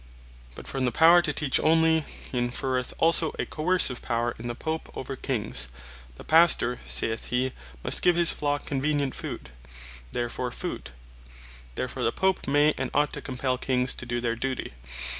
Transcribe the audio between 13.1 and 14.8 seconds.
to compell Kings to doe their duty.